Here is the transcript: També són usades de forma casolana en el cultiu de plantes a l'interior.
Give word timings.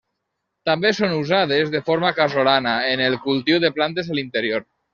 També 0.69 0.91
són 0.99 1.13
usades 1.17 1.69
de 1.75 1.81
forma 1.91 2.11
casolana 2.21 2.73
en 2.95 3.07
el 3.11 3.19
cultiu 3.29 3.61
de 3.67 3.73
plantes 3.79 4.11
a 4.13 4.21
l'interior. 4.21 4.69